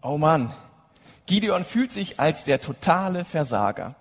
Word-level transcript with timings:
Oh 0.00 0.16
Mann, 0.16 0.52
Gideon 1.26 1.64
fühlt 1.64 1.90
sich 1.90 2.20
als 2.20 2.44
der 2.44 2.60
totale 2.60 3.24
Versager. 3.24 3.96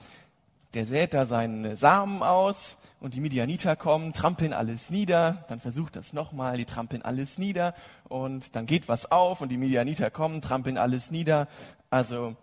Der 0.76 0.86
sät 0.86 1.16
da 1.16 1.26
seine 1.26 1.76
Samen 1.76 2.22
aus 2.22 2.78
und 3.00 3.16
die 3.16 3.20
Midianiter 3.20 3.76
kommen, 3.76 4.14
trampeln 4.14 4.54
alles 4.54 4.92
nieder, 4.92 5.44
dann 5.48 5.60
versucht 5.60 5.96
das 5.96 6.14
nochmal, 6.14 6.58
die 6.58 6.66
trampeln 6.66 7.02
alles 7.02 7.40
nieder 7.40 7.74
und 8.10 8.56
dann 8.56 8.68
geht 8.68 8.88
was 8.88 9.12
auf 9.12 9.42
und 9.42 9.50
die 9.50 9.58
Midianiter 9.58 10.12
kommen, 10.12 10.44
trampeln 10.44 10.78
alles 10.78 11.10
nieder. 11.10 11.48
Also 11.90 12.36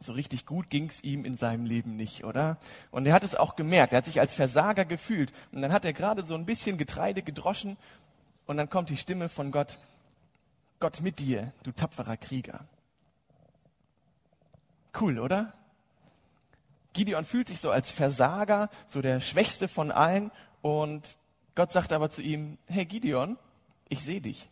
so 0.00 0.12
richtig 0.14 0.46
gut 0.46 0.70
ging's 0.70 1.02
ihm 1.02 1.26
in 1.26 1.36
seinem 1.36 1.66
Leben 1.66 1.96
nicht, 1.96 2.24
oder? 2.24 2.56
Und 2.90 3.04
er 3.04 3.12
hat 3.12 3.24
es 3.24 3.34
auch 3.34 3.56
gemerkt, 3.56 3.92
er 3.92 3.98
hat 3.98 4.06
sich 4.06 4.20
als 4.20 4.32
Versager 4.32 4.86
gefühlt. 4.86 5.34
Und 5.52 5.60
dann 5.60 5.72
hat 5.72 5.84
er 5.84 5.92
gerade 5.92 6.24
so 6.24 6.34
ein 6.34 6.46
bisschen 6.46 6.78
Getreide 6.78 7.20
gedroschen 7.20 7.76
und 8.46 8.56
dann 8.56 8.70
kommt 8.70 8.88
die 8.88 8.96
Stimme 8.96 9.28
von 9.28 9.50
Gott, 9.50 9.78
Gott 10.80 11.00
mit 11.00 11.18
dir, 11.18 11.52
du 11.62 11.72
tapferer 11.72 12.16
Krieger. 12.16 12.66
Cool, 14.98 15.18
oder? 15.18 15.54
Gideon 16.92 17.24
fühlt 17.24 17.48
sich 17.48 17.60
so 17.60 17.70
als 17.70 17.90
Versager, 17.90 18.70
so 18.86 19.02
der 19.02 19.20
Schwächste 19.20 19.68
von 19.68 19.90
allen. 19.90 20.30
Und 20.62 21.16
Gott 21.54 21.72
sagt 21.72 21.92
aber 21.92 22.10
zu 22.10 22.22
ihm, 22.22 22.58
hey 22.66 22.84
Gideon, 22.84 23.36
ich 23.88 24.02
sehe 24.02 24.20
dich. 24.20 24.48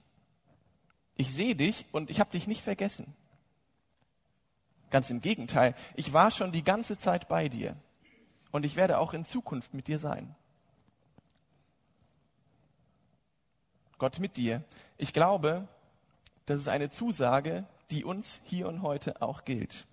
Ich 1.15 1.33
sehe 1.33 1.55
dich 1.55 1.87
und 1.93 2.11
ich 2.11 2.21
habe 2.21 2.31
dich 2.31 2.47
nicht 2.47 2.63
vergessen. 2.63 3.15
Ganz 4.91 5.09
im 5.11 5.21
Gegenteil, 5.21 5.75
ich 5.95 6.13
war 6.13 6.31
schon 6.31 6.53
die 6.53 6.65
ganze 6.65 6.99
Zeit 6.99 7.29
bei 7.29 7.49
dir 7.49 7.77
und 8.51 8.65
ich 8.65 8.77
werde 8.77 8.99
auch 8.99 9.15
in 9.15 9.25
Zukunft 9.25 9.73
mit 9.73 9.87
dir 9.87 9.99
sein. 9.99 10.35
Gott 13.99 14.19
mit 14.19 14.37
dir. 14.37 14.65
Ich 14.99 15.13
glaube, 15.13 15.69
das 16.47 16.61
ist 16.61 16.69
eine 16.69 16.91
Zusage, 16.91 17.65
die 17.91 18.05
uns 18.05 18.41
hier 18.45 18.69
und 18.69 18.83
heute 18.83 19.23
auch 19.23 19.45
gilt. 19.45 19.87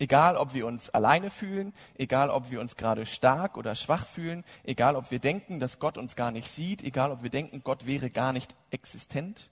Egal, 0.00 0.36
ob 0.36 0.54
wir 0.54 0.66
uns 0.66 0.90
alleine 0.90 1.28
fühlen, 1.28 1.74
egal, 1.96 2.30
ob 2.30 2.50
wir 2.50 2.60
uns 2.60 2.76
gerade 2.76 3.04
stark 3.04 3.56
oder 3.56 3.74
schwach 3.74 4.06
fühlen, 4.06 4.44
egal, 4.62 4.94
ob 4.94 5.10
wir 5.10 5.18
denken, 5.18 5.58
dass 5.58 5.80
Gott 5.80 5.98
uns 5.98 6.14
gar 6.14 6.30
nicht 6.30 6.50
sieht, 6.50 6.84
egal, 6.84 7.10
ob 7.10 7.24
wir 7.24 7.30
denken, 7.30 7.62
Gott 7.64 7.84
wäre 7.84 8.08
gar 8.08 8.32
nicht 8.32 8.54
existent. 8.70 9.50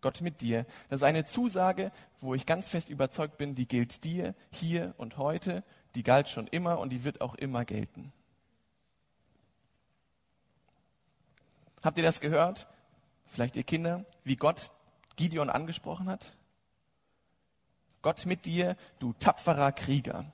Gott 0.00 0.20
mit 0.20 0.40
dir. 0.40 0.66
Das 0.88 1.00
ist 1.00 1.02
eine 1.02 1.24
Zusage, 1.24 1.90
wo 2.20 2.34
ich 2.34 2.46
ganz 2.46 2.68
fest 2.68 2.88
überzeugt 2.88 3.38
bin, 3.38 3.56
die 3.56 3.66
gilt 3.66 4.04
dir 4.04 4.36
hier 4.50 4.94
und 4.98 5.16
heute, 5.16 5.64
die 5.96 6.04
galt 6.04 6.28
schon 6.28 6.46
immer 6.46 6.78
und 6.78 6.90
die 6.90 7.02
wird 7.02 7.20
auch 7.20 7.34
immer 7.34 7.64
gelten. 7.64 8.12
Habt 11.82 11.98
ihr 11.98 12.04
das 12.04 12.20
gehört? 12.20 12.68
Vielleicht 13.28 13.56
ihr 13.56 13.64
Kinder, 13.64 14.04
wie 14.24 14.36
Gott 14.36 14.70
Gideon 15.16 15.50
angesprochen 15.50 16.08
hat? 16.08 16.36
Gott 18.02 18.26
mit 18.26 18.46
dir, 18.46 18.76
du 18.98 19.12
tapferer 19.14 19.72
Krieger. 19.72 20.24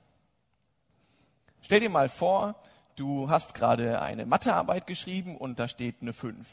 Stell 1.61 1.79
dir 1.79 1.89
mal 1.89 2.09
vor, 2.09 2.55
du 2.95 3.29
hast 3.29 3.53
gerade 3.53 4.01
eine 4.01 4.25
Mathearbeit 4.25 4.85
geschrieben 4.85 5.37
und 5.37 5.59
da 5.59 5.67
steht 5.67 5.95
eine 6.01 6.13
5. 6.13 6.45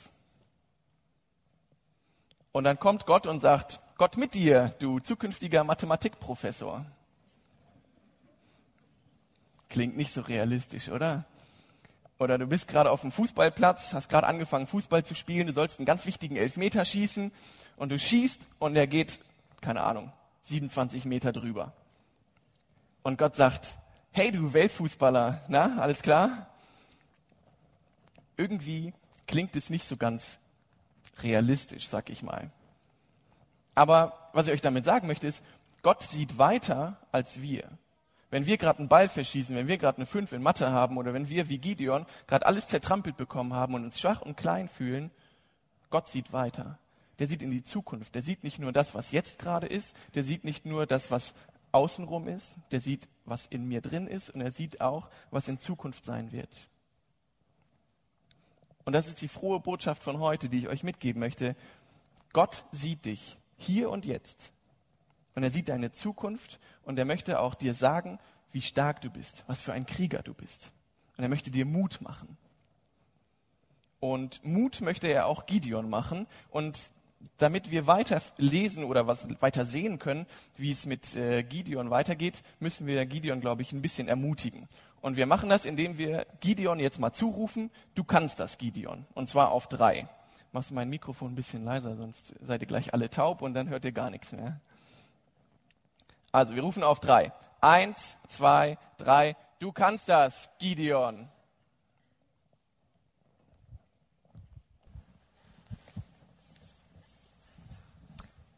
Und 2.52 2.64
dann 2.64 2.78
kommt 2.78 3.06
Gott 3.06 3.27
und 3.27 3.41
sagt, 3.41 3.80
Gott 3.97 4.16
mit 4.16 4.34
dir, 4.34 4.75
du 4.78 4.98
zukünftiger 4.98 5.62
Mathematikprofessor. 5.62 6.86
Klingt 9.69 9.97
nicht 9.97 10.12
so 10.12 10.22
realistisch, 10.22 10.88
oder? 10.88 11.25
Oder 12.20 12.36
du 12.36 12.46
bist 12.46 12.68
gerade 12.68 12.90
auf 12.90 13.00
dem 13.00 13.12
Fußballplatz, 13.12 13.94
hast 13.94 14.10
gerade 14.10 14.26
angefangen 14.26 14.66
Fußball 14.66 15.02
zu 15.06 15.14
spielen, 15.14 15.46
du 15.46 15.54
sollst 15.54 15.78
einen 15.78 15.86
ganz 15.86 16.04
wichtigen 16.04 16.36
Elfmeter 16.36 16.84
schießen 16.84 17.32
und 17.76 17.88
du 17.88 17.98
schießt 17.98 18.42
und 18.58 18.74
der 18.74 18.86
geht, 18.86 19.20
keine 19.62 19.80
Ahnung, 19.80 20.12
27 20.42 21.06
Meter 21.06 21.32
drüber. 21.32 21.72
Und 23.02 23.16
Gott 23.16 23.36
sagt, 23.36 23.78
hey 24.10 24.30
du 24.30 24.52
Weltfußballer, 24.52 25.41
na, 25.48 25.78
alles 25.78 26.03
klar? 26.03 26.47
Irgendwie 28.36 28.92
klingt 29.26 29.56
es 29.56 29.70
nicht 29.70 29.88
so 29.88 29.97
ganz 29.97 30.38
realistisch, 31.22 31.88
sag 31.88 32.10
ich 32.10 32.22
mal. 32.22 32.50
Aber 33.75 34.28
was 34.34 34.47
ich 34.47 34.53
euch 34.53 34.60
damit 34.60 34.84
sagen 34.84 35.06
möchte, 35.06 35.26
ist, 35.26 35.42
Gott 35.80 36.03
sieht 36.03 36.36
weiter 36.36 36.98
als 37.12 37.41
wir. 37.41 37.70
Wenn 38.30 38.46
wir 38.46 38.58
gerade 38.58 38.78
einen 38.78 38.88
Ball 38.88 39.08
verschießen, 39.08 39.56
wenn 39.56 39.66
wir 39.66 39.78
gerade 39.78 39.98
eine 39.98 40.06
5 40.06 40.32
in 40.32 40.42
Mathe 40.42 40.70
haben 40.70 40.96
oder 40.98 41.12
wenn 41.12 41.28
wir 41.28 41.48
wie 41.48 41.58
Gideon 41.58 42.06
gerade 42.26 42.46
alles 42.46 42.68
zertrampelt 42.68 43.16
bekommen 43.16 43.54
haben 43.54 43.74
und 43.74 43.84
uns 43.84 43.98
schwach 43.98 44.22
und 44.22 44.36
klein 44.36 44.68
fühlen, 44.68 45.10
Gott 45.91 46.08
sieht 46.08 46.32
weiter 46.32 46.78
der 47.20 47.26
sieht 47.26 47.42
in 47.42 47.50
die 47.50 47.62
Zukunft. 47.62 48.14
Der 48.14 48.22
sieht 48.22 48.42
nicht 48.44 48.58
nur 48.58 48.72
das, 48.72 48.94
was 48.94 49.12
jetzt 49.12 49.38
gerade 49.38 49.66
ist, 49.66 49.94
der 50.14 50.24
sieht 50.24 50.42
nicht 50.42 50.64
nur 50.64 50.86
das, 50.86 51.10
was 51.10 51.34
außenrum 51.70 52.26
ist, 52.26 52.56
der 52.72 52.80
sieht, 52.80 53.08
was 53.26 53.46
in 53.46 53.68
mir 53.68 53.82
drin 53.82 54.06
ist 54.06 54.30
und 54.30 54.41
er 54.41 54.50
sieht 54.50 54.80
auch, 54.80 55.10
was 55.30 55.47
in 55.47 55.58
Zukunft 55.60 56.06
sein 56.06 56.32
wird. 56.32 56.68
Und 58.86 58.94
das 58.94 59.06
ist 59.06 59.20
die 59.20 59.28
frohe 59.28 59.60
Botschaft 59.60 60.02
von 60.02 60.18
heute, 60.18 60.48
die 60.48 60.60
ich 60.60 60.68
euch 60.68 60.82
mitgeben 60.82 61.20
möchte. 61.20 61.56
Gott 62.32 62.64
sieht 62.72 63.04
dich 63.04 63.36
hier 63.58 63.91
und 63.91 64.06
jetzt. 64.06 64.50
Und 65.41 65.45
er 65.45 65.49
sieht 65.49 65.71
deine 65.71 65.91
Zukunft 65.91 66.61
und 66.83 66.99
er 66.99 67.06
möchte 67.06 67.41
auch 67.41 67.55
dir 67.55 67.73
sagen, 67.73 68.19
wie 68.53 68.61
stark 68.61 69.01
du 69.01 69.09
bist, 69.09 69.43
was 69.47 69.62
für 69.62 69.73
ein 69.73 69.87
Krieger 69.87 70.21
du 70.23 70.34
bist. 70.34 70.71
Und 71.17 71.25
er 71.25 71.31
möchte 71.31 71.51
dir 71.51 71.65
Mut 71.65 72.03
machen. 72.03 72.37
Und 74.01 74.45
Mut 74.45 74.83
möchte 74.83 75.09
er 75.09 75.25
auch 75.25 75.47
Gideon 75.47 75.89
machen. 75.89 76.27
Und 76.51 76.93
damit 77.39 77.71
wir 77.71 77.87
weiter 77.87 78.21
lesen 78.37 78.84
oder 78.84 79.06
was 79.06 79.27
weiter 79.41 79.65
sehen 79.65 79.99
können, 79.99 80.27
wie 80.59 80.73
es 80.73 80.84
mit 80.84 81.17
äh, 81.17 81.43
Gideon 81.43 81.89
weitergeht, 81.89 82.43
müssen 82.59 82.87
wir 82.87 83.07
Gideon, 83.07 83.41
glaube 83.41 83.62
ich, 83.62 83.72
ein 83.72 83.81
bisschen 83.81 84.09
ermutigen. 84.09 84.69
Und 85.01 85.17
wir 85.17 85.25
machen 85.25 85.49
das, 85.49 85.65
indem 85.65 85.97
wir 85.97 86.27
Gideon 86.41 86.81
jetzt 86.81 86.99
mal 86.99 87.15
zurufen, 87.15 87.71
du 87.95 88.05
kannst 88.05 88.41
das, 88.41 88.59
Gideon. 88.59 89.07
Und 89.15 89.31
zwar 89.31 89.53
auf 89.53 89.69
drei. 89.69 90.07
Machst 90.53 90.69
du 90.69 90.75
mein 90.75 90.91
Mikrofon 90.91 91.33
ein 91.33 91.34
bisschen 91.34 91.65
leiser, 91.65 91.97
sonst 91.97 92.34
seid 92.43 92.61
ihr 92.61 92.69
gleich 92.69 92.93
alle 92.93 93.09
taub 93.09 93.41
und 93.41 93.55
dann 93.55 93.71
hört 93.71 93.87
ihr 93.87 93.93
gar 93.93 94.11
nichts 94.11 94.33
mehr. 94.33 94.61
Also, 96.32 96.54
wir 96.54 96.62
rufen 96.62 96.82
auf 96.82 97.00
drei. 97.00 97.32
Eins, 97.60 98.16
zwei, 98.28 98.78
drei. 98.98 99.36
Du 99.58 99.72
kannst 99.72 100.08
das, 100.08 100.48
Gideon. 100.58 101.28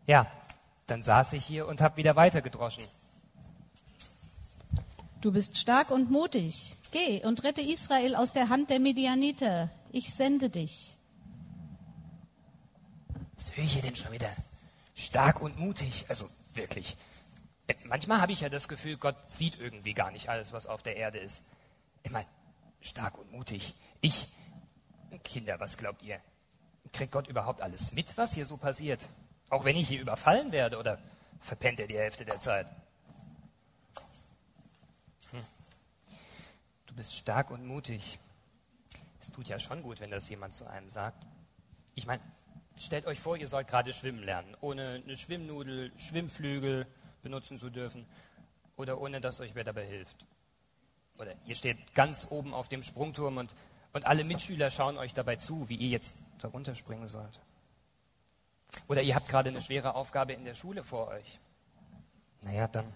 Ja, 0.07 0.27
dann 0.87 1.03
saß 1.03 1.33
ich 1.35 1.45
hier 1.45 1.67
und 1.67 1.81
habe 1.81 1.97
wieder 1.97 2.17
weitergedroschen. 2.17 2.85
Du 5.21 5.33
bist 5.33 5.57
stark 5.57 5.91
und 5.91 6.11
mutig. 6.11 6.77
Geh 6.91 7.25
und 7.25 7.45
rette 7.45 7.63
Israel 7.63 8.17
aus 8.17 8.33
der 8.33 8.49
Hand 8.49 8.71
der 8.71 8.81
Medianiter. 8.81 9.71
Ich 9.93 10.13
sende 10.13 10.51
dich. 10.51 10.95
Was 13.37 13.57
höre 13.57 13.65
ich 13.65 13.73
hier 13.75 13.83
denn 13.83 13.97
schon 13.97 14.13
wieder? 14.13 14.31
Stark 14.95 15.41
und 15.41 15.59
mutig. 15.59 16.05
Also 16.09 16.29
wirklich. 16.55 16.97
Manchmal 17.85 18.21
habe 18.21 18.33
ich 18.33 18.41
ja 18.41 18.49
das 18.49 18.69
Gefühl, 18.69 18.97
Gott 18.97 19.17
sieht 19.29 19.59
irgendwie 19.59 19.95
gar 19.95 20.11
nicht 20.11 20.29
alles, 20.29 20.53
was 20.53 20.67
auf 20.67 20.83
der 20.83 20.97
Erde 20.97 21.19
ist. 21.19 21.43
Ich 22.03 22.11
meine, 22.11 22.27
stark 22.81 23.19
und 23.19 23.31
mutig. 23.31 23.75
Ich, 24.01 24.27
Kinder, 25.25 25.61
was 25.61 25.77
glaubt 25.77 26.03
ihr? 26.03 26.21
Kriegt 26.93 27.13
Gott 27.13 27.29
überhaupt 27.29 27.63
alles 27.63 27.93
mit, 27.93 28.17
was 28.17 28.35
hier 28.35 28.47
so 28.47 28.57
passiert? 28.57 29.09
Auch 29.49 29.65
wenn 29.65 29.77
ich 29.77 29.89
hier 29.89 30.01
überfallen 30.01 30.53
werde 30.53 30.79
oder 30.79 30.99
verpennt 31.41 31.81
er 31.81 31.87
die 31.87 31.99
Hälfte 31.99 32.25
der 32.25 32.41
Zeit? 32.41 32.67
Hm. 35.31 35.45
Du 36.87 36.95
bist 36.95 37.15
stark 37.15 37.51
und 37.51 37.67
mutig. 37.67 38.19
Es 39.21 39.31
tut 39.31 39.49
ja 39.49 39.59
schon 39.59 39.83
gut, 39.83 40.01
wenn 40.01 40.11
das 40.11 40.29
jemand 40.29 40.55
zu 40.55 40.67
einem 40.67 40.89
sagt. 40.89 41.25
Ich 41.95 42.07
meine, 42.07 42.23
stellt 42.79 43.07
euch 43.07 43.21
vor, 43.21 43.37
ihr 43.37 43.49
sollt 43.49 43.69
gerade 43.69 43.93
schwimmen 43.93 44.23
lernen, 44.23 44.57
ohne 44.61 45.03
eine 45.05 45.17
Schwimmnudel, 45.17 45.93
Schwimmflügel 45.97 46.87
benutzen 47.23 47.59
zu 47.59 47.71
dürfen 47.71 48.07
oder 48.77 49.01
ohne 49.01 49.21
dass 49.21 49.41
euch 49.41 49.55
wer 49.55 49.65
dabei 49.65 49.87
hilft. 49.87 50.27
Oder 51.19 51.35
ihr 51.47 51.55
steht 51.55 51.95
ganz 51.95 52.27
oben 52.31 52.55
auf 52.55 52.69
dem 52.69 52.83
Sprungturm 52.83 53.37
und, 53.37 53.55
und 53.93 54.07
alle 54.07 54.25
Mitschüler 54.25 54.71
schauen 54.71 54.99
euch 54.99 55.15
dabei 55.15 55.37
zu, 55.37 55.69
wie 55.69 55.77
ihr 55.77 55.89
jetzt 55.89 56.15
darunter 56.39 56.75
springen 56.75 57.07
sollt. 57.07 57.41
Oder 58.89 59.03
ihr 59.03 59.15
habt 59.15 59.29
gerade 59.29 59.51
eine 59.51 59.61
schwere 59.61 59.95
Aufgabe 59.95 60.33
in 60.33 60.45
der 60.45 60.55
Schule 60.55 60.83
vor 60.83 61.09
euch. 61.09 61.39
Naja, 62.43 62.67
dann 62.67 62.93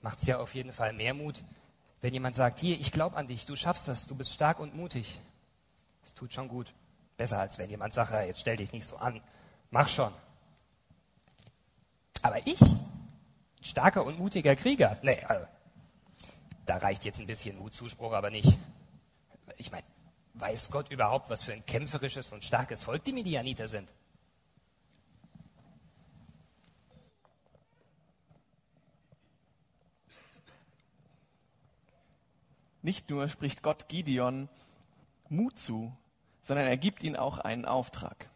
macht 0.00 0.18
es 0.18 0.26
ja 0.26 0.38
auf 0.38 0.54
jeden 0.54 0.72
Fall 0.72 0.92
mehr 0.92 1.14
Mut, 1.14 1.44
wenn 2.00 2.12
jemand 2.12 2.34
sagt, 2.34 2.58
hier, 2.58 2.78
ich 2.78 2.92
glaube 2.92 3.16
an 3.16 3.28
dich, 3.28 3.46
du 3.46 3.56
schaffst 3.56 3.88
das, 3.88 4.06
du 4.06 4.14
bist 4.14 4.32
stark 4.32 4.58
und 4.58 4.74
mutig. 4.74 5.18
Das 6.02 6.14
tut 6.14 6.32
schon 6.32 6.48
gut. 6.48 6.72
Besser 7.16 7.38
als 7.38 7.58
wenn 7.58 7.70
jemand 7.70 7.94
sagt, 7.94 8.12
jetzt 8.12 8.40
stell 8.40 8.56
dich 8.56 8.72
nicht 8.72 8.86
so 8.86 8.96
an, 8.96 9.20
mach 9.70 9.88
schon. 9.88 10.12
Aber 12.22 12.46
ich, 12.46 12.60
starker 13.66 14.04
und 14.04 14.18
mutiger 14.18 14.56
Krieger. 14.56 14.96
Nee, 15.02 15.20
also, 15.24 15.46
da 16.64 16.78
reicht 16.78 17.04
jetzt 17.04 17.20
ein 17.20 17.26
bisschen 17.26 17.58
Mutzuspruch, 17.58 18.12
aber 18.12 18.30
nicht. 18.30 18.56
Ich 19.56 19.70
meine, 19.70 19.84
weiß 20.34 20.70
Gott 20.70 20.90
überhaupt, 20.90 21.30
was 21.30 21.42
für 21.42 21.52
ein 21.52 21.64
kämpferisches 21.66 22.32
und 22.32 22.44
starkes 22.44 22.84
Volk 22.84 23.04
die 23.04 23.12
Midianiter 23.12 23.68
sind? 23.68 23.92
Nicht 32.82 33.10
nur 33.10 33.28
spricht 33.28 33.62
Gott 33.62 33.88
Gideon 33.88 34.48
Mut 35.28 35.58
zu, 35.58 35.92
sondern 36.40 36.66
er 36.66 36.76
gibt 36.76 37.02
ihnen 37.02 37.16
auch 37.16 37.38
einen 37.38 37.64
Auftrag. 37.64 38.30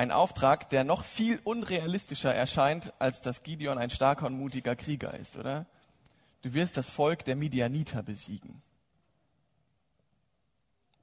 Ein 0.00 0.12
Auftrag, 0.12 0.70
der 0.70 0.82
noch 0.82 1.04
viel 1.04 1.38
unrealistischer 1.44 2.34
erscheint, 2.34 2.94
als 2.98 3.20
dass 3.20 3.42
Gideon 3.42 3.76
ein 3.76 3.90
starker 3.90 4.24
und 4.24 4.32
mutiger 4.32 4.74
Krieger 4.74 5.12
ist, 5.12 5.36
oder? 5.36 5.66
Du 6.40 6.54
wirst 6.54 6.78
das 6.78 6.88
Volk 6.88 7.22
der 7.26 7.36
Midianiter 7.36 8.02
besiegen. 8.02 8.62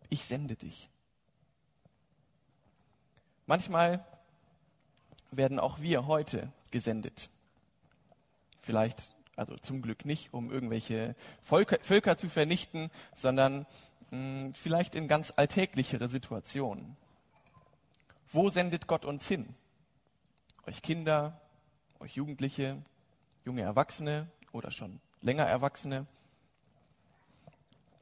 Ich 0.09 0.25
sende 0.25 0.55
dich. 0.55 0.89
Manchmal 3.45 4.03
werden 5.29 5.59
auch 5.59 5.79
wir 5.79 6.07
heute 6.07 6.51
gesendet. 6.71 7.29
Vielleicht, 8.61 9.13
also 9.35 9.57
zum 9.57 9.83
Glück 9.83 10.05
nicht, 10.05 10.33
um 10.33 10.49
irgendwelche 10.49 11.15
Völker, 11.43 11.77
Völker 11.83 12.17
zu 12.17 12.29
vernichten, 12.29 12.89
sondern 13.13 13.67
mh, 14.09 14.17
hm, 14.17 14.53
vielleicht 14.55 14.95
in 14.95 15.07
ganz 15.07 15.33
alltäglichere 15.35 16.09
Situationen. 16.09 16.97
Wo 18.31 18.49
sendet 18.49 18.87
Gott 18.87 19.05
uns 19.05 19.27
hin? 19.27 19.55
Euch 20.65 20.81
Kinder, 20.81 21.39
euch 21.99 22.15
Jugendliche, 22.15 22.81
junge 23.45 23.61
Erwachsene 23.61 24.27
oder 24.51 24.71
schon 24.71 24.99
länger 25.21 25.45
Erwachsene. 25.45 26.05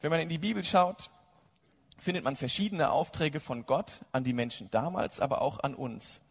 Wenn 0.01 0.09
man 0.09 0.19
in 0.19 0.29
die 0.29 0.39
Bibel 0.39 0.63
schaut, 0.63 1.11
findet 1.97 2.23
man 2.23 2.35
verschiedene 2.35 2.91
Aufträge 2.91 3.39
von 3.39 3.65
Gott 3.65 4.01
an 4.11 4.23
die 4.23 4.33
Menschen 4.33 4.69
damals, 4.71 5.19
aber 5.19 5.41
auch 5.41 5.59
an 5.59 5.75
uns. 5.75 6.21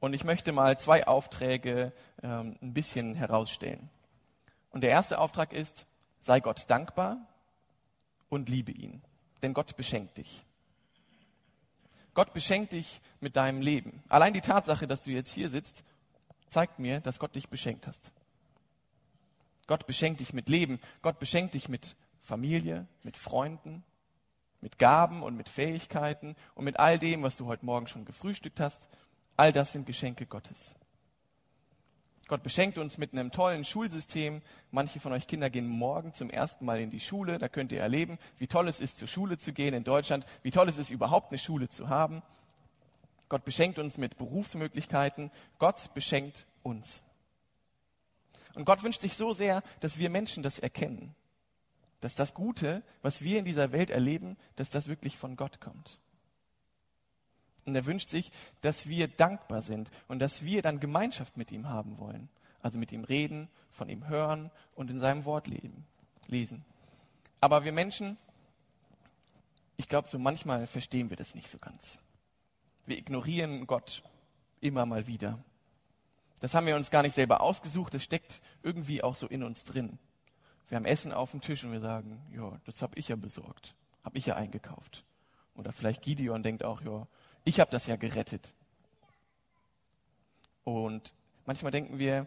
Und 0.00 0.12
ich 0.14 0.24
möchte 0.24 0.52
mal 0.52 0.78
zwei 0.78 1.06
Aufträge 1.06 1.92
ähm, 2.22 2.56
ein 2.60 2.74
bisschen 2.74 3.14
herausstellen. 3.14 3.88
Und 4.70 4.82
der 4.82 4.90
erste 4.90 5.18
Auftrag 5.18 5.52
ist, 5.52 5.86
sei 6.20 6.40
Gott 6.40 6.68
dankbar 6.68 7.18
und 8.28 8.48
liebe 8.48 8.72
ihn, 8.72 9.02
denn 9.42 9.54
Gott 9.54 9.76
beschenkt 9.76 10.18
dich. 10.18 10.44
Gott 12.18 12.32
beschenkt 12.32 12.72
dich 12.72 13.00
mit 13.20 13.36
deinem 13.36 13.60
Leben. 13.60 14.02
Allein 14.08 14.32
die 14.32 14.40
Tatsache, 14.40 14.88
dass 14.88 15.04
du 15.04 15.12
jetzt 15.12 15.30
hier 15.30 15.48
sitzt, 15.48 15.84
zeigt 16.48 16.80
mir, 16.80 16.98
dass 16.98 17.20
Gott 17.20 17.36
dich 17.36 17.48
beschenkt 17.48 17.86
hast. 17.86 18.10
Gott 19.68 19.86
beschenkt 19.86 20.18
dich 20.18 20.32
mit 20.32 20.48
Leben. 20.48 20.80
Gott 21.00 21.20
beschenkt 21.20 21.54
dich 21.54 21.68
mit 21.68 21.94
Familie, 22.20 22.88
mit 23.04 23.16
Freunden, 23.16 23.84
mit 24.60 24.80
Gaben 24.80 25.22
und 25.22 25.36
mit 25.36 25.48
Fähigkeiten 25.48 26.34
und 26.56 26.64
mit 26.64 26.80
all 26.80 26.98
dem, 26.98 27.22
was 27.22 27.36
du 27.36 27.46
heute 27.46 27.64
Morgen 27.64 27.86
schon 27.86 28.04
gefrühstückt 28.04 28.58
hast. 28.58 28.88
All 29.36 29.52
das 29.52 29.70
sind 29.70 29.86
Geschenke 29.86 30.26
Gottes. 30.26 30.74
Gott 32.28 32.42
beschenkt 32.42 32.78
uns 32.78 32.98
mit 32.98 33.12
einem 33.12 33.32
tollen 33.32 33.64
Schulsystem. 33.64 34.42
Manche 34.70 35.00
von 35.00 35.12
euch 35.12 35.26
Kinder 35.26 35.50
gehen 35.50 35.66
morgen 35.66 36.12
zum 36.12 36.30
ersten 36.30 36.64
Mal 36.64 36.78
in 36.78 36.90
die 36.90 37.00
Schule. 37.00 37.38
Da 37.38 37.48
könnt 37.48 37.72
ihr 37.72 37.80
erleben, 37.80 38.18
wie 38.38 38.46
toll 38.46 38.68
es 38.68 38.80
ist, 38.80 38.98
zur 38.98 39.08
Schule 39.08 39.38
zu 39.38 39.52
gehen 39.52 39.74
in 39.74 39.84
Deutschland, 39.84 40.24
wie 40.42 40.50
toll 40.50 40.68
es 40.68 40.78
ist, 40.78 40.90
überhaupt 40.90 41.32
eine 41.32 41.38
Schule 41.38 41.68
zu 41.68 41.88
haben. 41.88 42.22
Gott 43.28 43.44
beschenkt 43.44 43.78
uns 43.78 43.98
mit 43.98 44.16
Berufsmöglichkeiten. 44.18 45.30
Gott 45.58 45.92
beschenkt 45.94 46.46
uns. 46.62 47.02
Und 48.54 48.64
Gott 48.64 48.82
wünscht 48.82 49.00
sich 49.00 49.16
so 49.16 49.32
sehr, 49.32 49.62
dass 49.80 49.98
wir 49.98 50.10
Menschen 50.10 50.42
das 50.42 50.58
erkennen 50.58 51.14
dass 52.00 52.14
das 52.14 52.34
Gute, 52.34 52.82
was 53.02 53.22
wir 53.22 53.38
in 53.38 53.44
dieser 53.44 53.72
Welt 53.72 53.90
erleben, 53.90 54.36
dass 54.56 54.70
das 54.70 54.88
wirklich 54.88 55.16
von 55.16 55.36
Gott 55.36 55.60
kommt. 55.60 55.98
Und 57.68 57.74
er 57.74 57.86
wünscht 57.86 58.08
sich, 58.08 58.32
dass 58.62 58.88
wir 58.88 59.08
dankbar 59.08 59.60
sind 59.62 59.90
und 60.08 60.20
dass 60.20 60.42
wir 60.42 60.62
dann 60.62 60.80
Gemeinschaft 60.80 61.36
mit 61.36 61.52
ihm 61.52 61.68
haben 61.68 61.98
wollen. 61.98 62.28
Also 62.62 62.78
mit 62.78 62.92
ihm 62.92 63.04
reden, 63.04 63.48
von 63.70 63.88
ihm 63.88 64.08
hören 64.08 64.50
und 64.74 64.90
in 64.90 64.98
seinem 64.98 65.24
Wort 65.24 65.46
leben, 65.46 65.86
lesen. 66.26 66.64
Aber 67.40 67.64
wir 67.64 67.72
Menschen, 67.72 68.16
ich 69.76 69.88
glaube, 69.88 70.08
so 70.08 70.18
manchmal 70.18 70.66
verstehen 70.66 71.10
wir 71.10 71.16
das 71.16 71.34
nicht 71.34 71.48
so 71.48 71.58
ganz. 71.58 72.00
Wir 72.86 72.98
ignorieren 72.98 73.66
Gott 73.66 74.02
immer 74.60 74.86
mal 74.86 75.06
wieder. 75.06 75.38
Das 76.40 76.54
haben 76.54 76.66
wir 76.66 76.74
uns 76.74 76.90
gar 76.90 77.02
nicht 77.02 77.14
selber 77.14 77.42
ausgesucht, 77.42 77.94
das 77.94 78.02
steckt 78.02 78.40
irgendwie 78.62 79.02
auch 79.02 79.14
so 79.14 79.26
in 79.26 79.42
uns 79.42 79.64
drin. 79.64 79.98
Wir 80.68 80.76
haben 80.76 80.84
Essen 80.84 81.12
auf 81.12 81.30
dem 81.32 81.40
Tisch 81.40 81.64
und 81.64 81.72
wir 81.72 81.80
sagen, 81.80 82.20
ja, 82.34 82.58
das 82.64 82.82
habe 82.82 82.98
ich 82.98 83.08
ja 83.08 83.16
besorgt, 83.16 83.74
habe 84.04 84.18
ich 84.18 84.26
ja 84.26 84.36
eingekauft. 84.36 85.04
Oder 85.54 85.72
vielleicht 85.72 86.02
Gideon 86.02 86.42
denkt 86.42 86.64
auch, 86.64 86.80
ja, 86.82 87.06
ich 87.44 87.60
habe 87.60 87.70
das 87.70 87.86
ja 87.86 87.96
gerettet. 87.96 88.54
Und 90.64 91.14
manchmal 91.46 91.72
denken 91.72 91.98
wir, 91.98 92.26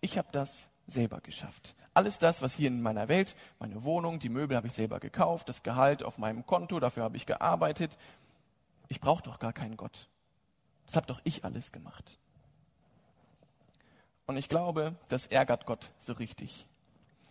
ich 0.00 0.18
habe 0.18 0.28
das 0.32 0.70
selber 0.86 1.20
geschafft. 1.20 1.74
Alles 1.94 2.18
das, 2.18 2.40
was 2.40 2.54
hier 2.54 2.68
in 2.68 2.80
meiner 2.80 3.08
Welt, 3.08 3.36
meine 3.58 3.84
Wohnung, 3.84 4.18
die 4.18 4.30
Möbel 4.30 4.56
habe 4.56 4.66
ich 4.66 4.72
selber 4.72 4.98
gekauft, 4.98 5.48
das 5.48 5.62
Gehalt 5.62 6.02
auf 6.02 6.16
meinem 6.16 6.46
Konto, 6.46 6.80
dafür 6.80 7.04
habe 7.04 7.16
ich 7.16 7.26
gearbeitet. 7.26 7.98
Ich 8.88 9.00
brauche 9.00 9.22
doch 9.22 9.38
gar 9.38 9.52
keinen 9.52 9.76
Gott. 9.76 10.08
Das 10.86 10.96
habe 10.96 11.06
doch 11.06 11.20
ich 11.24 11.44
alles 11.44 11.70
gemacht. 11.70 12.18
Und 14.26 14.36
ich 14.36 14.48
glaube, 14.48 14.94
das 15.08 15.26
ärgert 15.26 15.66
Gott 15.66 15.92
so 15.98 16.14
richtig. 16.14 16.66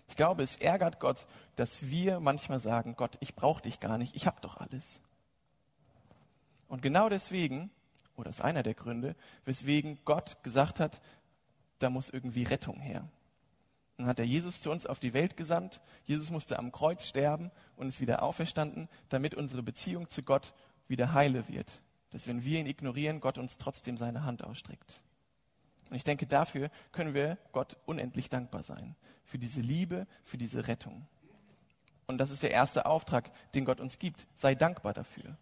Ich 0.07 0.16
glaube, 0.16 0.44
es 0.44 0.57
ärgert 0.57 1.00
Gott, 1.00 1.25
dass 1.56 1.89
wir 1.89 2.19
manchmal 2.19 2.60
sagen, 2.60 2.95
Gott, 2.95 3.18
ich 3.22 3.33
brauche 3.33 3.62
dich 3.62 3.80
gar 3.80 3.98
nicht, 3.98 4.16
ich 4.16 4.28
habe 4.28 4.42
doch 4.42 4.57
alles. 4.57 4.86
Und 6.71 6.81
genau 6.81 7.09
deswegen, 7.09 7.69
oder 8.15 8.29
das 8.29 8.38
ist 8.38 8.45
einer 8.45 8.63
der 8.63 8.75
Gründe, 8.75 9.18
weswegen 9.44 10.00
Gott 10.06 10.41
gesagt 10.41 10.79
hat, 10.79 11.01
da 11.79 11.89
muss 11.89 12.09
irgendwie 12.09 12.44
Rettung 12.44 12.79
her. 12.79 13.09
Dann 13.97 14.07
hat 14.07 14.19
er 14.19 14.25
Jesus 14.25 14.62
zu 14.62 14.71
uns 14.71 14.85
auf 14.85 14.97
die 14.97 15.13
Welt 15.13 15.35
gesandt. 15.35 15.81
Jesus 16.06 16.29
musste 16.29 16.57
am 16.57 16.71
Kreuz 16.71 17.06
sterben 17.06 17.51
und 17.75 17.89
ist 17.89 18.00
wieder 18.00 18.23
auferstanden, 18.23 18.88
damit 19.09 19.35
unsere 19.35 19.62
Beziehung 19.62 20.07
zu 20.07 20.23
Gott 20.23 20.53
wieder 20.88 21.12
heile 21.12 21.50
wird. 21.50 21.81
Dass 22.12 22.25
wenn 22.25 22.45
wir 22.45 22.62
ihn 22.62 22.68
ignorieren, 22.68 23.19
Gott 23.19 23.38
uns 23.38 23.57
trotzdem 23.57 23.97
seine 23.97 24.23
Hand 24.23 24.41
ausstreckt. 24.41 25.03
Und 25.89 25.97
ich 25.97 26.06
denke, 26.06 26.25
dafür 26.25 26.71
können 26.94 27.13
wir 27.13 27.38
Gott 27.51 27.75
unendlich 27.85 28.29
dankbar 28.29 28.63
sein. 28.63 28.95
Für 29.25 29.38
diese 29.38 29.59
Liebe, 29.59 30.07
für 30.23 30.38
diese 30.38 30.69
Rettung. 30.69 31.06
Und 32.07 32.19
das 32.19 32.29
ist 32.29 32.44
der 32.44 32.51
erste 32.51 32.85
Auftrag, 32.85 33.29
den 33.56 33.65
Gott 33.65 33.81
uns 33.81 34.00
gibt. 34.00 34.25
Sei 34.35 34.56
dankbar 34.56 34.94
dafür. 34.94 35.38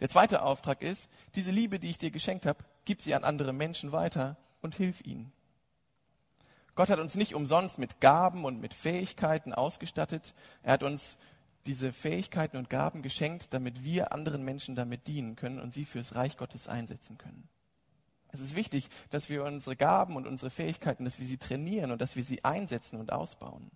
Der 0.00 0.08
zweite 0.08 0.42
Auftrag 0.42 0.82
ist, 0.82 1.08
diese 1.34 1.50
Liebe, 1.50 1.78
die 1.78 1.90
ich 1.90 1.98
dir 1.98 2.10
geschenkt 2.10 2.46
habe, 2.46 2.64
gib 2.84 3.02
sie 3.02 3.14
an 3.14 3.24
andere 3.24 3.52
Menschen 3.52 3.92
weiter 3.92 4.36
und 4.62 4.74
hilf 4.74 5.04
ihnen. 5.04 5.32
Gott 6.74 6.88
hat 6.88 6.98
uns 6.98 7.14
nicht 7.14 7.34
umsonst 7.34 7.78
mit 7.78 8.00
Gaben 8.00 8.44
und 8.44 8.60
mit 8.60 8.72
Fähigkeiten 8.72 9.52
ausgestattet. 9.52 10.34
Er 10.62 10.72
hat 10.72 10.82
uns 10.82 11.18
diese 11.66 11.92
Fähigkeiten 11.92 12.56
und 12.56 12.70
Gaben 12.70 13.02
geschenkt, 13.02 13.52
damit 13.52 13.84
wir 13.84 14.14
anderen 14.14 14.42
Menschen 14.42 14.74
damit 14.74 15.06
dienen 15.06 15.36
können 15.36 15.60
und 15.60 15.72
sie 15.72 15.84
fürs 15.84 16.14
Reich 16.14 16.38
Gottes 16.38 16.68
einsetzen 16.68 17.18
können. 17.18 17.48
Es 18.32 18.40
ist 18.40 18.54
wichtig, 18.54 18.88
dass 19.10 19.28
wir 19.28 19.44
unsere 19.44 19.76
Gaben 19.76 20.16
und 20.16 20.26
unsere 20.26 20.50
Fähigkeiten, 20.50 21.04
dass 21.04 21.18
wir 21.18 21.26
sie 21.26 21.36
trainieren 21.36 21.90
und 21.90 22.00
dass 22.00 22.16
wir 22.16 22.24
sie 22.24 22.44
einsetzen 22.44 22.98
und 22.98 23.12
ausbauen. 23.12 23.70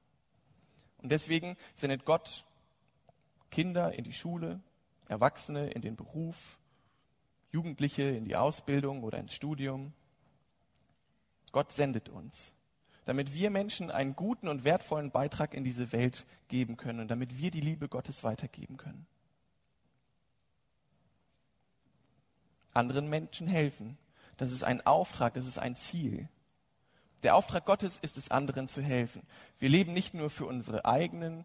Und 0.99 1.11
deswegen 1.13 1.57
sendet 1.75 2.07
Gott 2.07 2.45
Kinder 3.51 3.93
in 3.93 4.05
die 4.05 4.13
Schule, 4.13 4.61
Erwachsene 5.09 5.71
in 5.71 5.83
den 5.83 5.97
Beruf, 5.97 6.59
Jugendliche 7.51 8.03
in 8.03 8.25
die 8.25 8.37
Ausbildung 8.37 9.03
oder 9.03 9.19
ins 9.19 9.35
Studium. 9.35 9.93
Gott 11.53 11.73
sendet 11.73 12.09
uns, 12.09 12.55
damit 13.05 13.33
wir 13.35 13.51
Menschen 13.51 13.91
einen 13.91 14.17
guten 14.17 14.49
und 14.49 14.65
wertvollen 14.65 15.11
Beitrag 15.11 15.55
in 15.55 15.65
diese 15.65 15.93
Welt 15.93 16.27
geben 16.49 16.77
können 16.77 17.01
und 17.01 17.09
damit 17.09 17.39
wir 17.39 17.51
die 17.51 17.61
Liebe 17.61 17.89
Gottes 17.89 18.25
weitergeben 18.25 18.77
können. 18.77 19.07
Anderen 22.73 23.09
Menschen 23.09 23.47
helfen, 23.47 23.99
das 24.37 24.51
ist 24.51 24.65
ein 24.65 24.85
Auftrag, 24.85 25.35
das 25.35 25.47
ist 25.47 25.59
ein 25.59 25.77
Ziel. 25.77 26.29
Der 27.23 27.37
Auftrag 27.37 27.65
Gottes 27.65 27.99
ist 28.03 28.17
es, 28.17 28.31
anderen 28.31 28.69
zu 28.69 28.83
helfen. 28.83 29.23
Wir 29.59 29.69
leben 29.69 29.93
nicht 29.93 30.13
nur 30.13 30.29
für 30.29 30.45
unsere 30.45 30.85
eigenen 30.85 31.45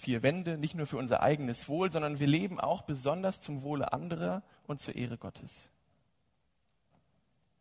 vier 0.00 0.22
Wände, 0.22 0.56
nicht 0.56 0.74
nur 0.74 0.86
für 0.86 0.96
unser 0.96 1.22
eigenes 1.22 1.68
Wohl, 1.68 1.92
sondern 1.92 2.18
wir 2.18 2.26
leben 2.26 2.58
auch 2.58 2.82
besonders 2.82 3.40
zum 3.40 3.62
Wohle 3.62 3.92
anderer 3.92 4.42
und 4.66 4.80
zur 4.80 4.96
Ehre 4.96 5.18
Gottes. 5.18 5.68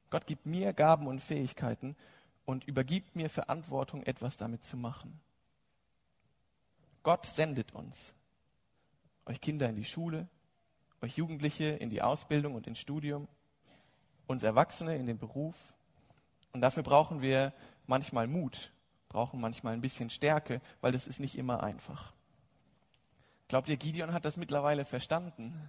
Gott 0.09 0.25
gibt 0.25 0.45
mir 0.45 0.73
Gaben 0.73 1.07
und 1.07 1.19
Fähigkeiten 1.19 1.95
und 2.45 2.63
übergibt 2.63 3.15
mir 3.15 3.29
Verantwortung, 3.29 4.03
etwas 4.03 4.37
damit 4.37 4.63
zu 4.63 4.77
machen. 4.77 5.19
Gott 7.03 7.25
sendet 7.25 7.73
uns, 7.73 8.13
euch 9.25 9.41
Kinder 9.41 9.69
in 9.69 9.75
die 9.75 9.85
Schule, 9.85 10.27
euch 11.01 11.17
Jugendliche 11.17 11.65
in 11.65 11.89
die 11.89 12.01
Ausbildung 12.01 12.55
und 12.55 12.67
ins 12.67 12.79
Studium, 12.79 13.27
uns 14.27 14.43
Erwachsene 14.43 14.95
in 14.95 15.07
den 15.07 15.17
Beruf. 15.17 15.55
Und 16.53 16.61
dafür 16.61 16.83
brauchen 16.83 17.21
wir 17.21 17.53
manchmal 17.85 18.27
Mut, 18.27 18.71
brauchen 19.09 19.41
manchmal 19.41 19.73
ein 19.73 19.81
bisschen 19.81 20.09
Stärke, 20.09 20.61
weil 20.81 20.91
das 20.91 21.05
ist 21.05 21.19
nicht 21.19 21.37
immer 21.37 21.61
einfach. 21.63 22.13
Glaubt 23.49 23.67
ihr, 23.67 23.77
Gideon 23.77 24.13
hat 24.13 24.25
das 24.25 24.37
mittlerweile 24.37 24.85
verstanden? 24.85 25.59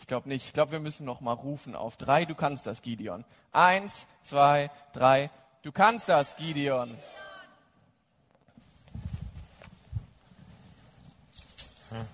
Ich 0.00 0.08
glaube 0.08 0.28
nicht. 0.28 0.46
Ich 0.46 0.52
glaube, 0.52 0.72
wir 0.72 0.80
müssen 0.80 1.06
noch 1.06 1.20
mal 1.20 1.32
rufen 1.32 1.76
auf 1.76 1.96
drei. 1.96 2.24
Du 2.24 2.34
kannst 2.34 2.66
das, 2.66 2.82
Gideon. 2.82 3.24
Eins, 3.52 4.06
zwei, 4.24 4.72
drei. 4.92 5.30
Du 5.62 5.70
kannst 5.70 6.08
das, 6.08 6.36
Gideon. 6.36 6.90
Hm. 11.90 12.06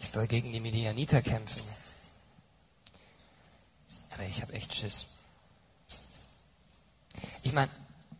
Ich 0.00 0.10
soll 0.10 0.26
gegen 0.26 0.50
die 0.50 0.60
Medianiter 0.60 1.22
kämpfen. 1.22 1.62
Aber 4.10 4.24
ich 4.24 4.42
habe 4.42 4.52
echt 4.52 4.74
Schiss. 4.74 5.14
Ich 7.44 7.52
meine, 7.52 7.70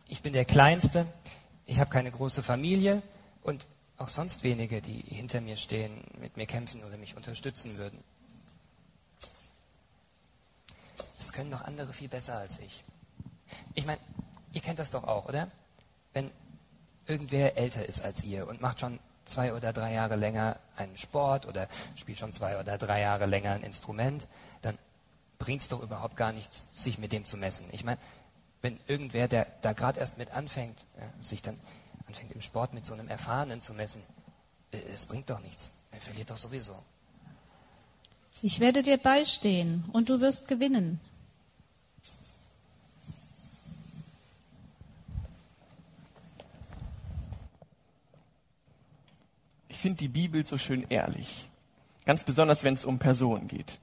ich 0.07 0.21
bin 0.21 0.31
der 0.31 0.45
Kleinste. 0.45 1.05
Ich 1.65 1.81
habe 1.81 1.89
keine 1.89 2.09
große 2.09 2.41
Familie 2.41 3.01
und 3.43 3.67
auch 3.99 4.09
sonst 4.09 4.43
wenige, 4.43 4.81
die 4.81 5.01
hinter 5.01 5.41
mir 5.41 5.57
stehen, 5.57 6.03
mit 6.19 6.37
mir 6.37 6.45
kämpfen 6.45 6.83
oder 6.83 6.97
mich 6.97 7.15
unterstützen 7.15 7.77
würden. 7.77 8.03
Das 11.17 11.33
können 11.33 11.51
doch 11.51 11.61
andere 11.61 11.93
viel 11.93 12.07
besser 12.07 12.37
als 12.37 12.59
ich. 12.59 12.83
Ich 13.73 13.85
meine, 13.85 13.99
ihr 14.53 14.61
kennt 14.61 14.79
das 14.79 14.91
doch 14.91 15.03
auch, 15.03 15.27
oder? 15.27 15.51
Wenn 16.13 16.31
irgendwer 17.07 17.57
älter 17.57 17.85
ist 17.85 18.01
als 18.01 18.23
ihr 18.23 18.47
und 18.47 18.61
macht 18.61 18.79
schon 18.79 18.99
zwei 19.25 19.53
oder 19.53 19.73
drei 19.73 19.93
Jahre 19.93 20.15
länger 20.15 20.59
einen 20.75 20.97
Sport 20.97 21.45
oder 21.45 21.67
spielt 21.95 22.19
schon 22.19 22.33
zwei 22.33 22.59
oder 22.59 22.77
drei 22.77 23.01
Jahre 23.01 23.25
länger 23.25 23.51
ein 23.51 23.63
Instrument, 23.63 24.27
dann 24.61 24.77
bringt 25.37 25.61
es 25.61 25.67
doch 25.67 25.81
überhaupt 25.81 26.15
gar 26.15 26.31
nichts, 26.31 26.65
sich 26.73 26.97
mit 26.97 27.11
dem 27.11 27.25
zu 27.25 27.37
messen. 27.37 27.65
Ich 27.71 27.83
meine, 27.83 27.99
wenn 28.61 28.79
irgendwer, 28.87 29.27
der 29.27 29.47
da 29.61 29.73
gerade 29.73 29.99
erst 29.99 30.17
mit 30.17 30.31
anfängt, 30.31 30.85
ja, 30.97 31.23
sich 31.23 31.41
dann 31.41 31.59
anfängt 32.09 32.31
im 32.31 32.41
Sport 32.41 32.73
mit 32.73 32.85
so 32.85 32.93
einem 32.93 33.07
Erfahrenen 33.07 33.61
zu 33.61 33.73
messen, 33.73 34.01
äh, 34.71 34.79
es 34.93 35.05
bringt 35.05 35.29
doch 35.29 35.39
nichts. 35.39 35.71
Er 35.91 36.01
verliert 36.01 36.29
doch 36.29 36.37
sowieso. 36.37 36.75
Ich 38.41 38.59
werde 38.59 38.83
dir 38.83 38.97
beistehen 38.97 39.85
und 39.93 40.09
du 40.09 40.19
wirst 40.19 40.47
gewinnen. 40.47 40.99
Ich 49.67 49.77
finde 49.77 49.97
die 49.97 50.07
Bibel 50.07 50.45
so 50.45 50.57
schön 50.57 50.85
ehrlich. 50.89 51.47
Ganz 52.05 52.23
besonders, 52.23 52.63
wenn 52.63 52.73
es 52.73 52.85
um 52.85 52.99
Personen 52.99 53.47
geht. 53.47 53.79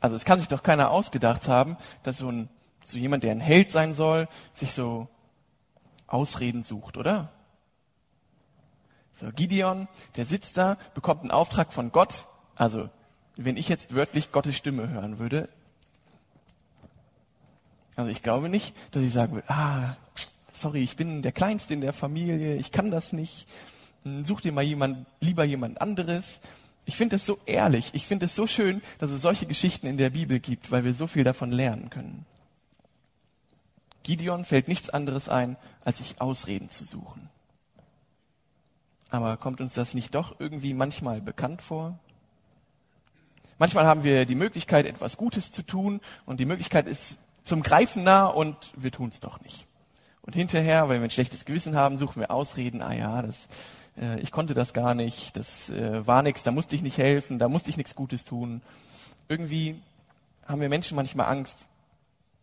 Also 0.00 0.16
es 0.16 0.24
kann 0.24 0.38
sich 0.38 0.48
doch 0.48 0.62
keiner 0.62 0.90
ausgedacht 0.90 1.48
haben, 1.48 1.76
dass 2.02 2.18
so, 2.18 2.28
ein, 2.28 2.48
so 2.82 2.98
jemand, 2.98 3.24
der 3.24 3.32
ein 3.32 3.40
Held 3.40 3.70
sein 3.70 3.94
soll, 3.94 4.28
sich 4.54 4.72
so 4.72 5.08
Ausreden 6.12 6.62
sucht, 6.62 6.96
oder? 6.96 7.32
So, 9.12 9.30
Gideon, 9.30 9.88
der 10.16 10.26
sitzt 10.26 10.56
da, 10.56 10.76
bekommt 10.94 11.22
einen 11.22 11.30
Auftrag 11.30 11.72
von 11.72 11.92
Gott. 11.92 12.26
Also, 12.56 12.88
wenn 13.36 13.56
ich 13.56 13.68
jetzt 13.68 13.94
wörtlich 13.94 14.32
Gottes 14.32 14.56
Stimme 14.56 14.88
hören 14.88 15.18
würde, 15.18 15.48
also 17.96 18.10
ich 18.10 18.22
glaube 18.22 18.48
nicht, 18.48 18.74
dass 18.90 19.02
ich 19.02 19.12
sagen 19.12 19.34
würde, 19.34 19.50
ah, 19.50 19.96
sorry, 20.52 20.82
ich 20.82 20.96
bin 20.96 21.22
der 21.22 21.32
Kleinste 21.32 21.74
in 21.74 21.80
der 21.80 21.92
Familie, 21.92 22.56
ich 22.56 22.72
kann 22.72 22.90
das 22.90 23.12
nicht, 23.12 23.46
hm, 24.04 24.24
such 24.24 24.40
dir 24.40 24.52
mal 24.52 24.62
jemand, 24.62 25.06
lieber 25.20 25.44
jemand 25.44 25.80
anderes. 25.80 26.40
Ich 26.84 26.96
finde 26.96 27.16
es 27.16 27.26
so 27.26 27.38
ehrlich, 27.46 27.90
ich 27.92 28.06
finde 28.06 28.26
es 28.26 28.34
so 28.34 28.46
schön, 28.46 28.82
dass 28.98 29.10
es 29.10 29.22
solche 29.22 29.46
Geschichten 29.46 29.86
in 29.86 29.98
der 29.98 30.10
Bibel 30.10 30.40
gibt, 30.40 30.70
weil 30.70 30.84
wir 30.84 30.94
so 30.94 31.06
viel 31.06 31.24
davon 31.24 31.52
lernen 31.52 31.90
können. 31.90 32.26
Gideon 34.02 34.44
fällt 34.44 34.68
nichts 34.68 34.90
anderes 34.90 35.28
ein, 35.28 35.56
als 35.84 35.98
sich 35.98 36.20
Ausreden 36.20 36.70
zu 36.70 36.84
suchen. 36.84 37.28
Aber 39.10 39.36
kommt 39.36 39.60
uns 39.60 39.74
das 39.74 39.94
nicht 39.94 40.14
doch 40.14 40.40
irgendwie 40.40 40.74
manchmal 40.74 41.20
bekannt 41.20 41.60
vor? 41.60 41.98
Manchmal 43.58 43.86
haben 43.86 44.02
wir 44.02 44.24
die 44.24 44.34
Möglichkeit, 44.34 44.86
etwas 44.86 45.16
Gutes 45.16 45.52
zu 45.52 45.62
tun 45.62 46.00
und 46.24 46.40
die 46.40 46.46
Möglichkeit 46.46 46.88
ist 46.88 47.18
zum 47.44 47.62
Greifen 47.62 48.02
nah 48.02 48.26
und 48.26 48.56
wir 48.76 48.90
tun 48.90 49.10
es 49.10 49.20
doch 49.20 49.40
nicht. 49.40 49.66
Und 50.22 50.34
hinterher, 50.34 50.88
weil 50.88 50.98
wir 50.98 51.04
ein 51.04 51.10
schlechtes 51.10 51.44
Gewissen 51.44 51.76
haben, 51.76 51.98
suchen 51.98 52.20
wir 52.20 52.30
Ausreden, 52.30 52.80
ah 52.80 52.94
ja, 52.94 53.22
das, 53.22 53.48
äh, 54.00 54.20
ich 54.20 54.30
konnte 54.30 54.54
das 54.54 54.72
gar 54.72 54.94
nicht, 54.94 55.36
das 55.36 55.68
äh, 55.68 56.06
war 56.06 56.22
nichts, 56.22 56.42
da 56.42 56.52
musste 56.52 56.74
ich 56.74 56.82
nicht 56.82 56.98
helfen, 56.98 57.38
da 57.38 57.48
musste 57.48 57.70
ich 57.70 57.76
nichts 57.76 57.94
Gutes 57.94 58.24
tun. 58.24 58.62
Irgendwie 59.28 59.80
haben 60.46 60.60
wir 60.60 60.68
Menschen 60.68 60.96
manchmal 60.96 61.26
Angst, 61.26 61.66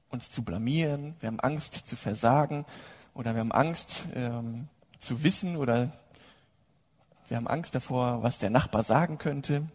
uns 0.09 0.29
zu 0.29 0.43
blamieren, 0.43 1.15
wir 1.19 1.27
haben 1.27 1.39
Angst 1.39 1.87
zu 1.87 1.95
versagen 1.95 2.65
oder 3.13 3.33
wir 3.33 3.41
haben 3.41 3.51
Angst 3.51 4.07
ähm, 4.15 4.67
zu 4.99 5.23
wissen 5.23 5.55
oder 5.55 5.91
wir 7.27 7.37
haben 7.37 7.47
Angst 7.47 7.75
davor, 7.75 8.23
was 8.23 8.39
der 8.39 8.49
Nachbar 8.49 8.83
sagen 8.83 9.17
könnte. 9.17 9.67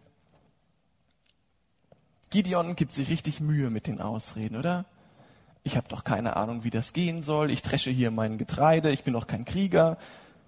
Gideon 2.31 2.75
gibt 2.75 2.91
sich 2.91 3.11
richtig 3.11 3.41
Mühe 3.41 3.71
mit 3.71 3.87
den 3.87 4.01
Ausreden, 4.01 4.57
oder? 4.57 4.87
Ich 5.63 5.77
habe 5.77 5.89
doch 5.89 6.03
keine 6.03 6.37
Ahnung, 6.37 6.65
wie 6.65 6.71
das 6.71 6.93
gehen 6.93 7.23
soll. 7.23 7.51
Ich 7.51 7.63
dresche 7.63 7.91
hier 7.91 8.11
mein 8.11 8.39
Getreide. 8.39 8.91
Ich 8.91 9.05
bin 9.05 9.15
doch 9.15 9.27
kein 9.27 9.45
Krieger. 9.45 9.99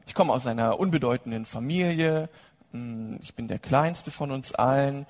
Ich 0.06 0.14
komme 0.14 0.32
aus 0.32 0.46
einer 0.46 0.78
unbedeutenden 0.80 1.46
Familie. 1.46 2.28
Hm, 2.72 3.18
ich 3.22 3.34
bin 3.34 3.48
der 3.48 3.60
Kleinste 3.60 4.10
von 4.10 4.30
uns 4.32 4.52
allen. 4.52 5.06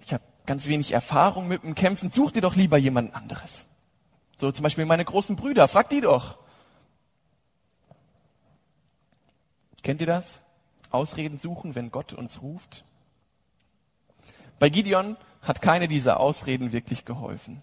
Ich 0.00 0.12
habe 0.12 0.24
ganz 0.46 0.66
wenig 0.66 0.92
Erfahrung 0.92 1.46
mit 1.46 1.62
dem 1.62 1.74
Kämpfen. 1.74 2.10
Such 2.10 2.32
dir 2.32 2.40
doch 2.40 2.56
lieber 2.56 2.78
jemand 2.78 3.14
anderes. 3.14 3.66
So 4.36 4.50
zum 4.52 4.62
Beispiel 4.62 4.84
meine 4.84 5.04
großen 5.04 5.36
Brüder. 5.36 5.68
Frag 5.68 5.88
die 5.90 6.00
doch. 6.00 6.38
Kennt 9.82 10.00
ihr 10.00 10.06
das? 10.06 10.40
Ausreden 10.90 11.38
suchen, 11.38 11.74
wenn 11.74 11.90
Gott 11.90 12.12
uns 12.12 12.40
ruft? 12.40 12.84
Bei 14.58 14.68
Gideon 14.68 15.16
hat 15.42 15.60
keine 15.60 15.88
dieser 15.88 16.20
Ausreden 16.20 16.72
wirklich 16.72 17.04
geholfen. 17.04 17.62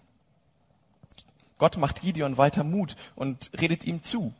Gott 1.58 1.76
macht 1.76 2.00
Gideon 2.00 2.38
weiter 2.38 2.64
Mut 2.64 2.96
und 3.14 3.50
redet 3.60 3.84
ihm 3.84 4.02
zu. 4.02 4.32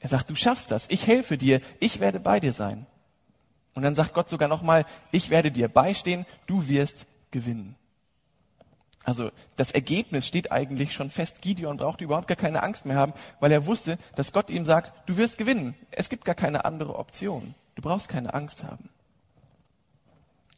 Er 0.00 0.08
sagt, 0.08 0.30
du 0.30 0.34
schaffst 0.34 0.70
das, 0.70 0.86
ich 0.90 1.06
helfe 1.06 1.36
dir, 1.36 1.60
ich 1.80 2.00
werde 2.00 2.20
bei 2.20 2.40
dir 2.40 2.52
sein. 2.52 2.86
Und 3.74 3.82
dann 3.82 3.94
sagt 3.94 4.14
Gott 4.14 4.28
sogar 4.28 4.48
nochmal, 4.48 4.86
ich 5.10 5.30
werde 5.30 5.50
dir 5.50 5.68
beistehen, 5.68 6.26
du 6.46 6.68
wirst 6.68 7.06
gewinnen. 7.30 7.76
Also 9.08 9.30
das 9.56 9.70
Ergebnis 9.70 10.26
steht 10.26 10.52
eigentlich 10.52 10.92
schon 10.92 11.08
fest. 11.08 11.40
Gideon 11.40 11.78
brauchte 11.78 12.04
überhaupt 12.04 12.28
gar 12.28 12.36
keine 12.36 12.62
Angst 12.62 12.84
mehr 12.84 12.96
haben, 12.96 13.14
weil 13.40 13.50
er 13.50 13.64
wusste, 13.64 13.96
dass 14.16 14.34
Gott 14.34 14.50
ihm 14.50 14.66
sagt, 14.66 14.92
du 15.08 15.16
wirst 15.16 15.38
gewinnen. 15.38 15.74
Es 15.90 16.10
gibt 16.10 16.26
gar 16.26 16.34
keine 16.34 16.66
andere 16.66 16.94
Option. 16.94 17.54
Du 17.74 17.80
brauchst 17.80 18.10
keine 18.10 18.34
Angst 18.34 18.64
haben. 18.64 18.90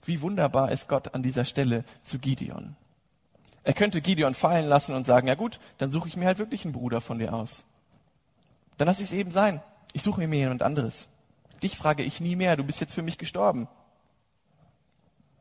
Wie 0.02 0.20
wunderbar 0.20 0.72
ist 0.72 0.88
Gott 0.88 1.14
an 1.14 1.22
dieser 1.22 1.44
Stelle 1.44 1.84
zu 2.02 2.18
Gideon. 2.18 2.74
Er 3.62 3.72
könnte 3.72 4.00
Gideon 4.00 4.34
fallen 4.34 4.66
lassen 4.66 4.96
und 4.96 5.06
sagen, 5.06 5.28
ja 5.28 5.36
gut, 5.36 5.60
dann 5.78 5.92
suche 5.92 6.08
ich 6.08 6.16
mir 6.16 6.26
halt 6.26 6.40
wirklich 6.40 6.64
einen 6.64 6.74
Bruder 6.74 7.00
von 7.00 7.20
dir 7.20 7.32
aus. 7.32 7.62
Dann 8.78 8.88
lasse 8.88 9.04
ich 9.04 9.12
es 9.12 9.16
eben 9.16 9.30
sein. 9.30 9.62
Ich 9.92 10.02
suche 10.02 10.26
mir 10.26 10.36
jemand 10.36 10.64
anderes. 10.64 11.08
Dich 11.62 11.76
frage 11.76 12.02
ich 12.02 12.20
nie 12.20 12.34
mehr, 12.34 12.56
du 12.56 12.64
bist 12.64 12.80
jetzt 12.80 12.94
für 12.94 13.02
mich 13.02 13.16
gestorben. 13.16 13.68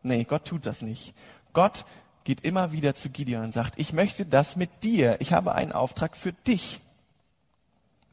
Nee, 0.03 0.25
Gott 0.25 0.45
tut 0.45 0.67
das 0.67 0.83
nicht. 0.83 1.15
Gott 1.53 1.85
geht 2.23 2.41
immer 2.41 2.71
wieder 2.71 2.95
zu 2.95 3.09
Gideon 3.09 3.43
und 3.43 3.53
sagt, 3.53 3.77
ich 3.77 3.93
möchte 3.93 4.25
das 4.25 4.55
mit 4.55 4.83
dir. 4.83 5.19
Ich 5.19 5.33
habe 5.33 5.55
einen 5.55 5.71
Auftrag 5.71 6.15
für 6.15 6.33
dich. 6.33 6.81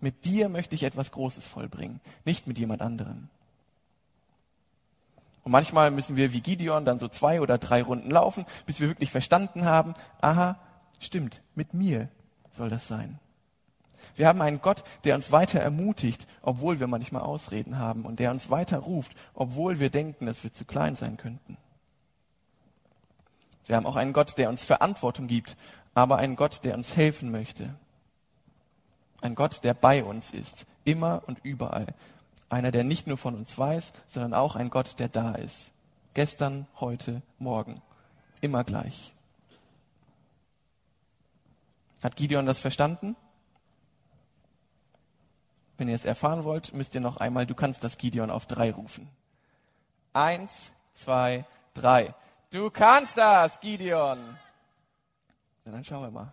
Mit 0.00 0.25
dir 0.25 0.48
möchte 0.48 0.75
ich 0.75 0.82
etwas 0.82 1.10
Großes 1.12 1.46
vollbringen, 1.46 2.00
nicht 2.25 2.46
mit 2.46 2.58
jemand 2.58 2.82
anderem. 2.82 3.28
Und 5.42 5.52
manchmal 5.52 5.90
müssen 5.90 6.16
wir 6.16 6.32
wie 6.32 6.40
Gideon 6.40 6.84
dann 6.84 6.98
so 6.98 7.08
zwei 7.08 7.40
oder 7.40 7.56
drei 7.58 7.82
Runden 7.82 8.10
laufen, 8.10 8.44
bis 8.66 8.80
wir 8.80 8.88
wirklich 8.88 9.10
verstanden 9.10 9.64
haben, 9.64 9.94
aha, 10.20 10.58
stimmt, 10.98 11.40
mit 11.54 11.72
mir 11.72 12.08
soll 12.50 12.68
das 12.68 12.88
sein. 12.88 13.18
Wir 14.14 14.26
haben 14.26 14.42
einen 14.42 14.60
Gott, 14.60 14.82
der 15.04 15.14
uns 15.14 15.32
weiter 15.32 15.60
ermutigt, 15.60 16.26
obwohl 16.42 16.80
wir 16.80 16.86
manchmal 16.86 17.22
Ausreden 17.22 17.78
haben 17.78 18.04
und 18.04 18.18
der 18.18 18.30
uns 18.30 18.50
weiter 18.50 18.78
ruft, 18.78 19.12
obwohl 19.34 19.78
wir 19.78 19.90
denken, 19.90 20.26
dass 20.26 20.42
wir 20.42 20.52
zu 20.52 20.64
klein 20.64 20.96
sein 20.96 21.16
könnten. 21.16 21.56
Wir 23.66 23.76
haben 23.76 23.87
auch 23.87 23.96
einen 23.96 24.12
Gott, 24.12 24.38
der 24.38 24.49
uns 24.49 24.64
Verantwortung 24.64 25.26
gibt, 25.26 25.56
aber 25.94 26.18
einen 26.18 26.37
Gott, 26.37 26.64
der 26.64 26.75
uns 26.75 26.96
helfen 26.96 27.30
möchte. 27.30 27.75
Ein 29.20 29.35
Gott, 29.35 29.64
der 29.64 29.75
bei 29.75 30.04
uns 30.04 30.30
ist, 30.30 30.66
immer 30.85 31.23
und 31.26 31.40
überall, 31.42 31.87
einer, 32.49 32.70
der 32.70 32.85
nicht 32.85 33.06
nur 33.06 33.16
von 33.16 33.35
uns 33.35 33.56
weiß, 33.58 33.92
sondern 34.06 34.35
auch 34.35 34.56
ein 34.56 34.70
Gott, 34.70 34.99
der 35.00 35.08
da 35.08 35.35
ist. 35.35 35.73
Gestern, 36.14 36.66
heute, 36.80 37.23
morgen. 37.38 37.82
Immer 38.40 38.62
gleich. 38.62 39.12
Hat 42.02 42.14
Gideon 42.16 42.46
das 42.46 42.61
verstanden? 42.61 43.16
Wenn 45.76 45.88
ihr 45.88 45.94
es 45.94 46.04
erfahren 46.04 46.44
wollt, 46.44 46.73
müsst 46.73 46.94
ihr 46.94 47.00
noch 47.00 47.16
einmal, 47.16 47.46
du 47.46 47.54
kannst 47.54 47.85
das 47.85 47.99
Gideon 47.99 48.30
auf 48.30 48.46
drei 48.46 48.70
rufen. 48.70 49.08
Eins, 50.12 50.73
zwei, 50.94 51.44
drei. 51.75 52.14
Du 52.50 52.71
kannst 52.71 53.19
das, 53.19 53.61
Gideon. 53.61 54.19
Na, 55.65 55.73
dann 55.73 55.85
schauen 55.85 56.03
wir 56.03 56.11
mal. 56.11 56.33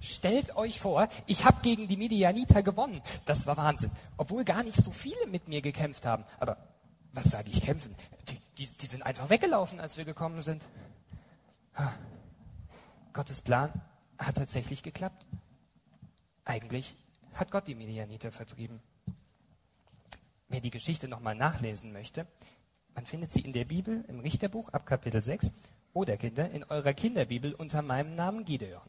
Stellt 0.00 0.56
euch 0.56 0.80
vor, 0.80 1.08
ich 1.26 1.44
habe 1.44 1.60
gegen 1.62 1.88
die 1.88 1.96
Midianiter 1.96 2.62
gewonnen. 2.62 3.02
Das 3.26 3.46
war 3.46 3.56
Wahnsinn. 3.56 3.90
Obwohl 4.16 4.44
gar 4.44 4.62
nicht 4.62 4.76
so 4.82 4.90
viele 4.90 5.26
mit 5.26 5.48
mir 5.48 5.60
gekämpft 5.60 6.06
haben. 6.06 6.24
Aber 6.38 6.56
was 7.12 7.30
sage 7.30 7.50
ich 7.50 7.60
kämpfen? 7.60 7.94
Die, 8.28 8.38
die, 8.58 8.72
die 8.76 8.86
sind 8.86 9.02
einfach 9.02 9.28
weggelaufen, 9.28 9.80
als 9.80 9.96
wir 9.96 10.04
gekommen 10.04 10.40
sind. 10.40 10.66
Gottes 13.12 13.42
Plan 13.42 13.72
hat 14.18 14.36
tatsächlich 14.36 14.82
geklappt. 14.82 15.26
Eigentlich 16.44 16.94
hat 17.34 17.50
Gott 17.50 17.66
die 17.66 17.74
Midianiter 17.74 18.30
vertrieben. 18.30 18.80
Wer 20.48 20.60
die 20.60 20.70
Geschichte 20.70 21.08
nochmal 21.08 21.34
nachlesen 21.34 21.92
möchte, 21.92 22.26
Man 22.98 23.06
findet 23.06 23.30
sie 23.30 23.42
in 23.42 23.52
der 23.52 23.64
Bibel, 23.64 24.04
im 24.08 24.18
Richterbuch 24.18 24.70
ab 24.70 24.84
Kapitel 24.84 25.20
6 25.20 25.52
oder 25.92 26.16
Kinder 26.16 26.50
in 26.50 26.64
eurer 26.64 26.94
Kinderbibel 26.94 27.54
unter 27.54 27.80
meinem 27.80 28.16
Namen 28.16 28.44
Gideon. 28.44 28.82